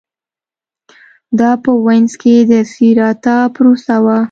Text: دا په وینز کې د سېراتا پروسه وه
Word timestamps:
دا 1.39 1.51
په 1.63 1.71
وینز 1.85 2.13
کې 2.21 2.35
د 2.49 2.53
سېراتا 2.73 3.37
پروسه 3.55 3.95
وه 4.03 4.17